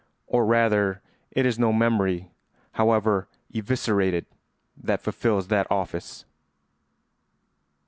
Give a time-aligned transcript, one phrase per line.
[0.25, 0.99] Or rather
[1.29, 2.31] it is no memory,
[2.71, 4.25] however eviscerated,
[4.75, 6.25] that fulfils that office.